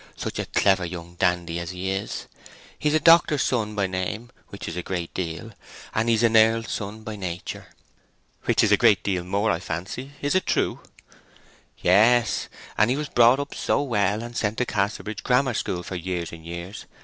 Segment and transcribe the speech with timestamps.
[0.17, 2.25] Such a clever young dandy as he is!
[2.79, 5.51] He's a doctor's son by name, which is a great deal;
[5.93, 7.67] and he's an earl's son by nature!"
[8.45, 9.59] "Which is a great deal more.
[9.59, 10.13] Fancy!
[10.19, 10.79] Is it true?"
[11.77, 12.47] "Yes.
[12.79, 16.31] And, he was brought up so well, and sent to Casterbridge Grammar School for years
[16.31, 16.87] and years.